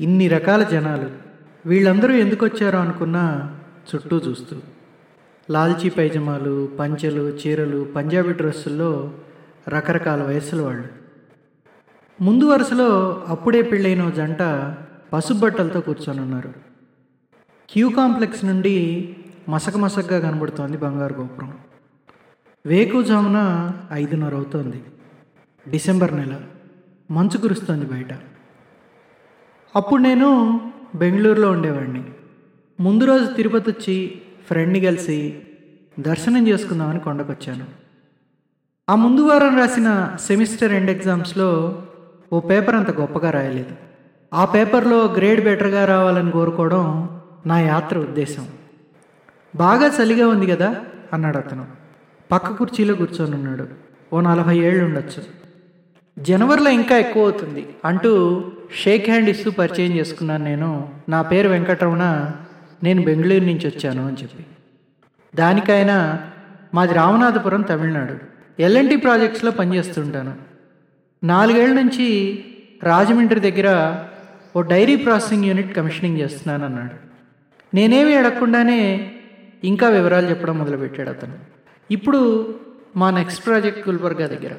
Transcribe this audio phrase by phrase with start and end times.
[0.00, 1.10] ఇన్ని రకాల జనాలు.
[1.66, 3.56] వీళ్ళందరూ ఎందుకు వచ్చారో అనుకున్నా
[3.94, 4.56] చుట్టూ చూస్తూ.
[5.50, 9.12] లాల్చీ పైజమాలు పంచెలు చీరలు పంజాబీ డ్రెస్సుల్లో
[9.68, 10.84] రకరకాల వయస్సుల వాళ్ళు.
[12.20, 14.42] ముందు వరుసలో అప్పుడే పెళ్ళైన జంట
[15.12, 16.48] పసుపు బట్టలతో కూర్చొని ఉన్నారు
[17.70, 19.16] క్యూ కాంప్లెక్స్ నుండి
[19.48, 21.54] మసక మసకగా కనబడుతోంది బంగారు గోపురం.
[22.66, 24.84] వేకుజామున ఐదున్నర అవుతోంది.
[25.70, 26.40] డిసెంబర్ నెల.
[27.10, 28.27] మంచు కురుస్తోంది బయట.
[29.76, 30.60] అప్పుడు నేను
[30.94, 32.04] బెంగళూరులో ఉండేవాడిని.
[32.80, 35.42] ముందు రోజు తిరుపతి వచ్చి ఫ్రెండ్ని కలిసి
[36.00, 37.64] దర్శనం చేసుకుందామని కొండకొచ్చాను.
[38.90, 41.82] ఆ ముందు వారం రాసిన సెమిస్టర్ ఎండ్ ఎగ్జామ్స్లో
[42.32, 43.76] ఓ పేపర్ అంత గొప్పగా రాయలేదు.
[44.34, 48.48] ఆ పేపర్లో గ్రేడ్ బెటర్గా రావాలని కోరుకోవడం నా యాత్ర ఉద్దేశం.
[49.56, 50.76] బాగా చలిగా ఉంది కదా?
[51.12, 51.66] అన్నాడు అతను.
[52.32, 53.68] పక్క కుర్చీలో కూర్చొని ఉన్నాడు
[54.12, 55.47] ఓ నలభై ఏళ్ళు ఉండొచ్చు.
[56.18, 58.44] జనవరిలో ఇంకా ఎక్కువ అవుతుంది అంటూ
[58.82, 60.88] షేక్ హ్యాండ్ ఇస్తూ పరిచయం చేసుకున్నాను నేను.
[61.08, 62.30] నా పేరు వెంకటరమణ.
[62.82, 64.46] నేను బెంగళూరు నుంచి వచ్చాను అని చెప్పి.
[65.36, 66.20] దానికైనా
[66.74, 68.16] మాది రామనాథపురం తమిళనాడు.
[68.62, 70.34] ఎల్ఎన్టీ ప్రాజెక్ట్స్లో పనిచేస్తుంటాను.
[71.24, 72.44] నాలుగేళ్ళ నుంచి
[72.82, 73.98] రాజమండ్రి దగ్గర
[74.56, 77.08] ఓ డైరీ ప్రాసెసింగ్ యూనిట్ కమిషనింగ్ చేస్తున్నాను అన్నాడు.
[77.76, 79.10] నేనేమి అడగకుండానే
[79.64, 81.34] ఇంకా వివరాలు చెప్పడం మొదలుపెట్టాడు అతను.
[81.90, 82.54] ఇప్పుడు
[82.96, 84.50] మా నెక్స్ట్ ప్రాజెక్ట్ గుల్బర్గా దగ్గర.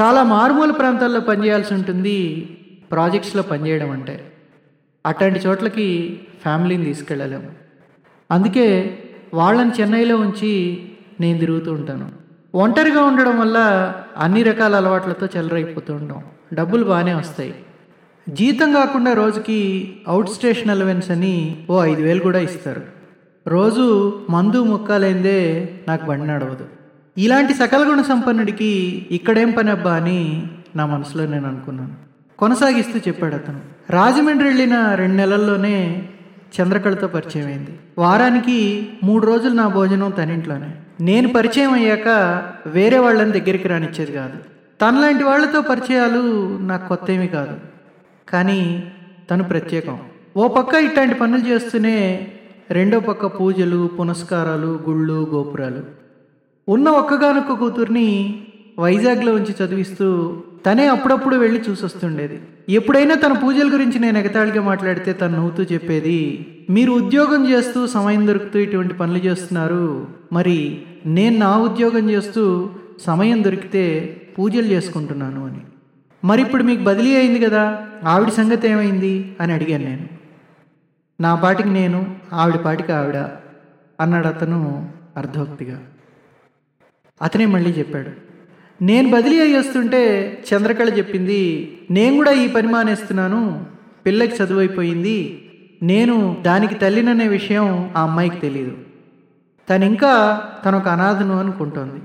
[0.00, 2.48] చాలా మారుమూల ప్రాంతాల్లో పనిచేయాల్సి ఉంటుంది.
[2.90, 4.32] ప్రాజెక్ట్స్లో పనిచేయడం అంటే
[5.06, 7.52] అట్లాంటి చోట్లకి ఫ్యామిలీని తీసుకెళ్ళలేము.
[8.30, 8.98] అందుకే
[9.34, 10.82] వాళ్ళని చెన్నైలో ఉంచి
[11.20, 12.12] నేను తిరుగుతూ ఉంటాను.
[12.54, 16.24] ఒంటరిగా ఉండడం వల్ల అన్ని రకాల అలవాట్లతో చెలరైపోతూ ఉంటాం.
[16.54, 17.54] డబ్బులు బాగానే వస్తాయి.
[18.28, 22.82] జీతం కాకుండా రోజుకి అవుట్ స్టేషన్ అలవెన్స్ అని ఓ ఐదు వేలు కూడా ఇస్తారు.
[23.46, 26.79] రోజు మందు ముక్కాలైందే నాకు బండి నడవదు.
[27.20, 31.94] ఇలాంటి సకల గుణ సంపన్నుడికి ఇక్కడేం పని అబ్బా అని నా మనసులో నేను అనుకున్నాను.
[32.38, 33.60] కొనసాగిస్తూ చెప్పాడు అతను.
[33.90, 36.08] రాజమండ్రి వెళ్ళిన రెండు నెలల్లోనే
[36.60, 37.78] చంద్రకళతో పరిచయం అయింది.
[37.98, 42.08] వారానికి మూడు రోజులు నా భోజనం తనింట్లోనే నేను పరిచయం అయ్యాక
[42.66, 44.38] వేరే వాళ్ళని దగ్గరికి రానిచ్చేది కాదు.
[44.80, 47.56] తనలాంటి వాళ్ళతో పరిచయాలు నాకు కొత్త ఏమీ కాదు.
[48.28, 48.92] కానీ
[49.30, 49.98] తను ప్రత్యేకం.
[50.36, 52.28] ఓ పక్క ఇట్లాంటి పనులు చేస్తూనే
[52.70, 55.99] రెండో పక్క పూజలు పునస్కారాలు గుళ్ళు గోపురాలు.
[56.70, 58.08] ఉన్న ఒక్కగానొక్క కూతుర్ని
[58.78, 60.06] వైజాగ్లో ఉంచి చదివిస్తూ
[60.66, 62.40] తనే అప్పుడప్పుడు వెళ్ళి చూసొస్తుండేది.
[62.68, 66.20] ఎప్పుడైనా తన పూజల గురించి నేను ఎగతాళిగా మాట్లాడితే తను నవ్వుతూ చెప్పేది
[66.70, 70.06] మీరు ఉద్యోగం చేస్తూ సమయం దొరుకుతూ ఇటువంటి పనులు చేస్తున్నారు.
[70.32, 70.58] మరి
[71.06, 72.70] నేను నా ఉద్యోగం చేస్తూ
[73.06, 73.84] సమయం దొరికితే
[74.38, 75.62] పూజలు చేసుకుంటున్నాను అని.
[76.24, 77.64] మరి ఇప్పుడు మీకు బదిలీ అయింది కదా
[78.04, 80.06] ఆవిడ సంగతి ఏమైంది అని అడిగాను నేను.
[81.20, 82.00] నా పాటికి నేను
[82.32, 83.16] ఆవిడ పాటికి ఆవిడ
[84.00, 85.78] అన్నాడు అతను అర్ధోక్తిగా.
[87.22, 88.30] అతనే మళ్ళీ చెప్పాడు
[88.84, 93.66] నేను బదిలీ అయ్యి వస్తుంటే చంద్రకళ చెప్పింది నేను కూడా ఈ పని మానేస్తున్నాను
[94.06, 95.46] పిల్లకి చదువు అయిపోయింది
[95.82, 98.76] నేను దానికి తల్లిననే విషయం ఆ అమ్మాయికి తెలియదు
[99.70, 102.00] తను ఇంకా తనొక ఒక అనాథను అనుకుంటోంది.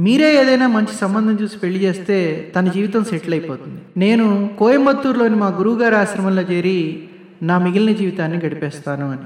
[0.00, 3.80] మీరే ఏదైనా మంచి సంబంధం చూసి పెళ్ళి చేస్తే తన జీవితం సెటిల్ అయిపోతుంది.
[3.96, 7.08] నేను కోయంబత్తూరులోని మా గురువుగారి ఆశ్రమంలో చేరి
[7.42, 9.20] నా మిగిలిన జీవితాన్ని గడిపేస్తాను అని.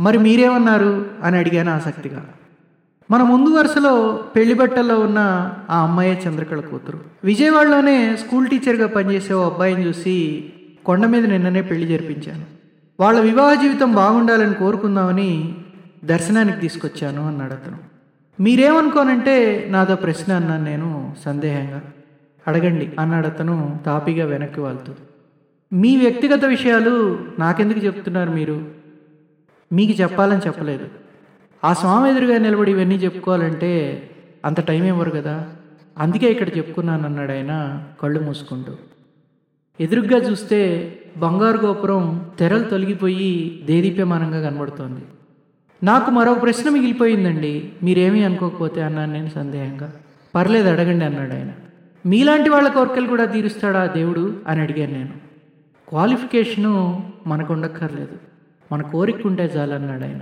[0.00, 1.06] మరి మీరేమన్నారు?
[1.22, 2.26] అని అడిగాను ఆసక్తిగా.
[3.10, 7.00] మన ముందు వరుసలో పెళ్ళి బట్టల్లో ఉన్న ఆ అమ్మాయే చంద్రకళ కూతురు.
[7.24, 10.44] విజయవాడలోనే స్కూల్ టీచర్గా పనిచేసే ఓ అబ్బాయిని చూసి
[10.84, 12.44] కొండ మీద నిన్ననే పెళ్ళి జరిపించాను.
[13.00, 15.54] వాళ్ళ వివాహ జీవితం బాగుండాలని కోరుకుందామని
[16.04, 17.78] దర్శనానికి తీసుకొచ్చాను అన్నాడు అతను.
[18.40, 21.82] మీరేమనుకోనంటే నాదో ప్రశ్న అన్నాను నేను సందేహంగా.
[22.46, 24.92] అడగండి అన్నాడు అతను తాపిగా వెనక్కి వాళ్తూ.
[25.72, 28.68] మీ వ్యక్తిగత విషయాలు నాకెందుకు చెప్తున్నారు మీరు?
[29.72, 31.01] మీకు చెప్పాలని చెప్పలేదు.
[31.64, 34.02] ఆ స్వామి ఎదురుగా నిలబడి ఇవన్నీ చెప్పుకోవాలంటే
[34.44, 35.46] అంత టైం ఇవ్వరు కదా.
[35.98, 38.72] అందుకే ఇక్కడ చెప్పుకున్నాను అన్నాడు ఆయన కళ్ళు మూసుకుంటూ.
[39.80, 45.00] ఎదురుగ్గా చూస్తే బంగారు గోపురం తెరలు తొలగిపోయి దేదీప్యమానంగా కనబడుతోంది.
[45.82, 47.72] నాకు మరో ప్రశ్న మిగిలిపోయిందండి.
[47.82, 49.92] మీరేమీ అనుకోకపోతే అన్నాను నేను సందేహంగా.
[50.34, 51.52] పర్లేదు అడగండి అన్నాడు ఆయన.
[52.06, 55.12] మీలాంటి వాళ్ళ కోరికలు కూడా తీరుస్తాడా దేవుడు అని అడిగాను నేను.
[55.88, 58.18] క్వాలిఫికేషను మనకు ఉండక్కర్లేదు.
[58.72, 60.20] మన కోరిక ఉంటే చాలన్నాడు ఆయన.